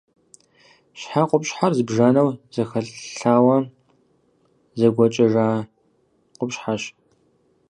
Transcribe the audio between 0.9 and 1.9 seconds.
Щхьэ къупщхьэр